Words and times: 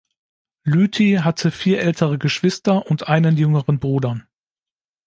Lüthi 0.63 1.19
hatte 1.21 1.51
vier 1.51 1.79
ältere 1.79 2.17
Geschwister 2.17 2.87
und 2.87 3.07
einen 3.07 3.37
jüngeren 3.37 3.77
Bruder. 3.77 4.21